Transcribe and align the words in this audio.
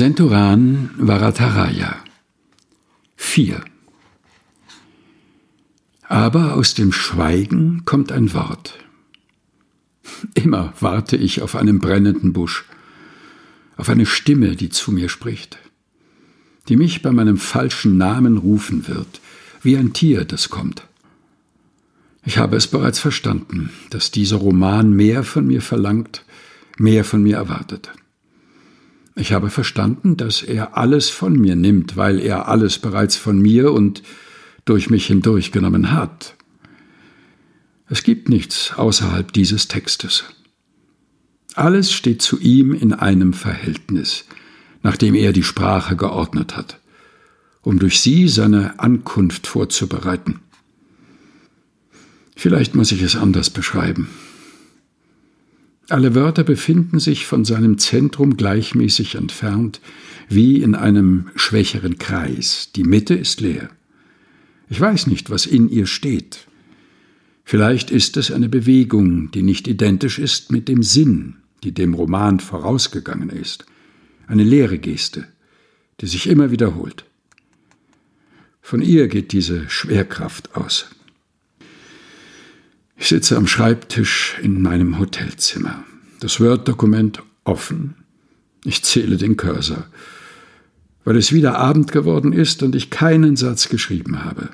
Senturan 0.00 0.88
Varataraya 0.96 1.94
4 3.16 3.60
Aber 6.08 6.54
aus 6.54 6.72
dem 6.72 6.90
Schweigen 6.90 7.82
kommt 7.84 8.10
ein 8.10 8.32
Wort. 8.32 8.78
Immer 10.32 10.72
warte 10.80 11.18
ich 11.18 11.42
auf 11.42 11.54
einen 11.54 11.80
brennenden 11.80 12.32
Busch, 12.32 12.64
auf 13.76 13.90
eine 13.90 14.06
Stimme, 14.06 14.56
die 14.56 14.70
zu 14.70 14.90
mir 14.90 15.10
spricht, 15.10 15.58
die 16.70 16.78
mich 16.78 17.02
bei 17.02 17.12
meinem 17.12 17.36
falschen 17.36 17.98
Namen 17.98 18.38
rufen 18.38 18.88
wird, 18.88 19.20
wie 19.60 19.76
ein 19.76 19.92
Tier, 19.92 20.24
das 20.24 20.48
kommt. 20.48 20.82
Ich 22.24 22.38
habe 22.38 22.56
es 22.56 22.68
bereits 22.68 23.00
verstanden, 23.00 23.68
dass 23.90 24.10
dieser 24.10 24.36
Roman 24.36 24.94
mehr 24.94 25.24
von 25.24 25.46
mir 25.46 25.60
verlangt, 25.60 26.24
mehr 26.78 27.04
von 27.04 27.22
mir 27.22 27.36
erwartet. 27.36 27.90
Ich 29.16 29.32
habe 29.32 29.50
verstanden, 29.50 30.16
dass 30.16 30.42
er 30.42 30.76
alles 30.76 31.10
von 31.10 31.34
mir 31.34 31.56
nimmt, 31.56 31.96
weil 31.96 32.20
er 32.20 32.48
alles 32.48 32.78
bereits 32.78 33.16
von 33.16 33.38
mir 33.38 33.72
und 33.72 34.02
durch 34.64 34.90
mich 34.90 35.06
hindurchgenommen 35.06 35.92
hat. 35.92 36.36
Es 37.88 38.04
gibt 38.04 38.28
nichts 38.28 38.72
außerhalb 38.76 39.32
dieses 39.32 39.66
Textes. 39.66 40.24
Alles 41.54 41.92
steht 41.92 42.22
zu 42.22 42.38
ihm 42.38 42.72
in 42.72 42.92
einem 42.92 43.32
Verhältnis, 43.32 44.24
nachdem 44.82 45.14
er 45.14 45.32
die 45.32 45.42
Sprache 45.42 45.96
geordnet 45.96 46.56
hat, 46.56 46.78
um 47.62 47.80
durch 47.80 48.00
sie 48.00 48.28
seine 48.28 48.78
Ankunft 48.78 49.48
vorzubereiten. 49.48 50.38
Vielleicht 52.36 52.76
muss 52.76 52.92
ich 52.92 53.02
es 53.02 53.16
anders 53.16 53.50
beschreiben. 53.50 54.08
Alle 55.90 56.14
Wörter 56.14 56.44
befinden 56.44 57.00
sich 57.00 57.26
von 57.26 57.44
seinem 57.44 57.78
Zentrum 57.78 58.36
gleichmäßig 58.36 59.16
entfernt, 59.16 59.80
wie 60.28 60.62
in 60.62 60.76
einem 60.76 61.30
schwächeren 61.34 61.98
Kreis. 61.98 62.70
Die 62.76 62.84
Mitte 62.84 63.14
ist 63.14 63.40
leer. 63.40 63.70
Ich 64.68 64.80
weiß 64.80 65.08
nicht, 65.08 65.30
was 65.30 65.46
in 65.46 65.68
ihr 65.68 65.86
steht. 65.86 66.46
Vielleicht 67.42 67.90
ist 67.90 68.16
es 68.16 68.30
eine 68.30 68.48
Bewegung, 68.48 69.32
die 69.32 69.42
nicht 69.42 69.66
identisch 69.66 70.20
ist 70.20 70.52
mit 70.52 70.68
dem 70.68 70.84
Sinn, 70.84 71.38
die 71.64 71.72
dem 71.72 71.94
Roman 71.94 72.38
vorausgegangen 72.38 73.30
ist. 73.30 73.66
Eine 74.28 74.44
leere 74.44 74.78
Geste, 74.78 75.26
die 76.00 76.06
sich 76.06 76.28
immer 76.28 76.52
wiederholt. 76.52 77.04
Von 78.62 78.80
ihr 78.80 79.08
geht 79.08 79.32
diese 79.32 79.68
Schwerkraft 79.68 80.54
aus. 80.54 80.88
Ich 83.00 83.08
sitze 83.08 83.36
am 83.36 83.48
Schreibtisch 83.48 84.38
in 84.40 84.62
meinem 84.62 85.00
Hotelzimmer. 85.00 85.82
Das 86.20 86.38
Word-Dokument 86.38 87.22
offen. 87.42 87.96
Ich 88.64 88.84
zähle 88.84 89.16
den 89.16 89.36
Cursor, 89.36 89.86
weil 91.04 91.16
es 91.16 91.32
wieder 91.32 91.58
Abend 91.58 91.90
geworden 91.90 92.32
ist 92.32 92.62
und 92.62 92.76
ich 92.76 92.90
keinen 92.90 93.34
Satz 93.34 93.68
geschrieben 93.68 94.22
habe 94.24 94.50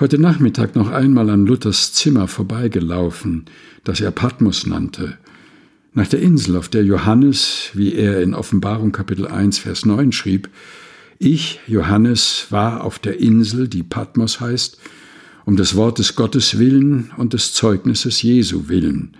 heute 0.00 0.18
Nachmittag 0.18 0.74
noch 0.74 0.90
einmal 0.90 1.30
an 1.30 1.46
Luthers 1.46 1.92
Zimmer 1.92 2.26
vorbeigelaufen, 2.26 3.44
das 3.84 4.00
er 4.00 4.10
Patmos 4.10 4.66
nannte, 4.66 5.18
nach 5.92 6.08
der 6.08 6.20
Insel, 6.20 6.56
auf 6.56 6.68
der 6.68 6.84
Johannes, 6.84 7.70
wie 7.74 7.94
er 7.94 8.20
in 8.20 8.34
Offenbarung 8.34 8.90
Kapitel 8.90 9.26
1, 9.28 9.58
Vers 9.58 9.86
9 9.86 10.10
schrieb, 10.10 10.48
ich, 11.20 11.60
Johannes, 11.68 12.46
war 12.50 12.82
auf 12.82 12.98
der 12.98 13.20
Insel, 13.20 13.68
die 13.68 13.84
Patmos 13.84 14.40
heißt, 14.40 14.78
um 15.44 15.56
des 15.56 15.76
Wortes 15.76 16.16
Gottes 16.16 16.58
willen 16.58 17.10
und 17.16 17.32
des 17.32 17.52
Zeugnisses 17.52 18.22
Jesu 18.22 18.68
willen, 18.68 19.16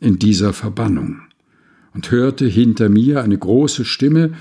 in 0.00 0.18
dieser 0.18 0.52
Verbannung, 0.52 1.20
und 1.94 2.10
hörte 2.10 2.46
hinter 2.46 2.88
mir 2.88 3.22
eine 3.22 3.38
große 3.38 3.84
Stimme, 3.84 4.34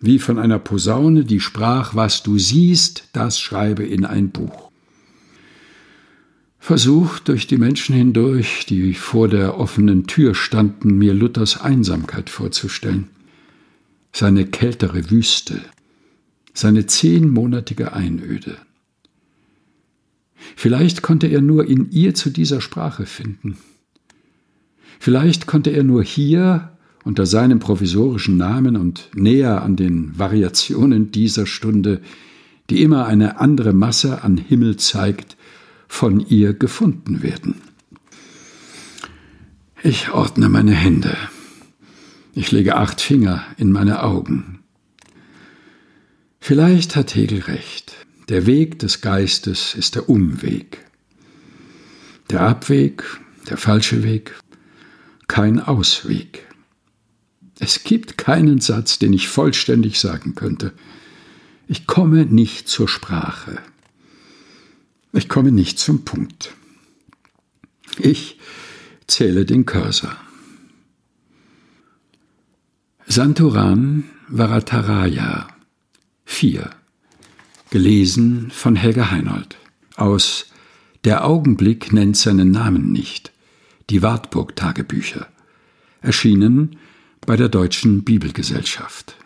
wie 0.00 0.18
von 0.18 0.38
einer 0.38 0.58
Posaune, 0.58 1.24
die 1.24 1.40
sprach, 1.40 1.94
was 1.94 2.22
du 2.22 2.38
siehst, 2.38 3.08
das 3.12 3.38
schreibe 3.38 3.84
in 3.84 4.04
ein 4.04 4.30
Buch. 4.30 4.70
Versucht, 6.58 7.28
durch 7.28 7.46
die 7.46 7.58
Menschen 7.58 7.94
hindurch, 7.94 8.66
die 8.66 8.94
vor 8.94 9.28
der 9.28 9.58
offenen 9.58 10.06
Tür 10.06 10.34
standen, 10.34 10.96
mir 10.96 11.14
Luthers 11.14 11.60
Einsamkeit 11.60 12.30
vorzustellen, 12.30 13.08
seine 14.12 14.46
kältere 14.46 15.10
Wüste, 15.10 15.60
seine 16.54 16.86
zehnmonatige 16.86 17.92
Einöde. 17.92 18.58
Vielleicht 20.56 21.02
konnte 21.02 21.26
er 21.26 21.40
nur 21.40 21.66
in 21.66 21.90
ihr 21.90 22.14
zu 22.14 22.30
dieser 22.30 22.60
Sprache 22.60 23.06
finden. 23.06 23.56
Vielleicht 24.98 25.46
konnte 25.46 25.70
er 25.70 25.82
nur 25.82 26.02
hier 26.02 26.72
unter 27.04 27.26
seinem 27.26 27.58
provisorischen 27.58 28.36
Namen 28.36 28.76
und 28.76 29.10
näher 29.14 29.62
an 29.62 29.76
den 29.76 30.16
Variationen 30.18 31.10
dieser 31.10 31.46
Stunde, 31.46 32.00
die 32.70 32.82
immer 32.82 33.06
eine 33.06 33.40
andere 33.40 33.72
Masse 33.72 34.22
an 34.22 34.36
Himmel 34.36 34.76
zeigt, 34.76 35.36
von 35.88 36.20
ihr 36.20 36.54
gefunden 36.54 37.22
werden. 37.22 37.56
Ich 39.82 40.12
ordne 40.12 40.48
meine 40.48 40.72
Hände. 40.72 41.16
Ich 42.34 42.52
lege 42.52 42.76
acht 42.76 43.00
Finger 43.00 43.44
in 43.56 43.72
meine 43.72 44.02
Augen. 44.02 44.60
Vielleicht 46.38 46.96
hat 46.96 47.14
Hegel 47.14 47.40
recht. 47.40 48.01
Der 48.28 48.46
Weg 48.46 48.78
des 48.78 49.00
Geistes 49.00 49.74
ist 49.74 49.96
der 49.96 50.08
Umweg. 50.08 50.84
Der 52.30 52.42
Abweg, 52.42 53.02
der 53.48 53.56
falsche 53.56 54.04
Weg, 54.04 54.32
kein 55.26 55.60
Ausweg. 55.60 56.46
Es 57.58 57.84
gibt 57.84 58.18
keinen 58.18 58.60
Satz, 58.60 58.98
den 58.98 59.12
ich 59.12 59.28
vollständig 59.28 59.98
sagen 59.98 60.34
könnte. 60.34 60.72
Ich 61.68 61.86
komme 61.86 62.26
nicht 62.26 62.68
zur 62.68 62.88
Sprache. 62.88 63.58
Ich 65.12 65.28
komme 65.28 65.52
nicht 65.52 65.78
zum 65.78 66.04
Punkt. 66.04 66.54
Ich 67.98 68.38
zähle 69.06 69.44
den 69.44 69.66
Cursor. 69.66 70.16
Santoran 73.06 74.04
Varataraya 74.28 75.48
4 76.24 76.70
Gelesen 77.72 78.50
von 78.50 78.76
Helga 78.76 79.10
Heinold 79.10 79.56
aus 79.96 80.52
Der 81.04 81.24
Augenblick 81.24 81.90
nennt 81.90 82.18
seinen 82.18 82.50
Namen 82.50 82.92
nicht. 82.92 83.32
Die 83.88 84.02
Wartburg 84.02 84.54
Tagebücher. 84.56 85.26
Erschienen 86.02 86.76
bei 87.24 87.34
der 87.34 87.48
Deutschen 87.48 88.04
Bibelgesellschaft. 88.04 89.16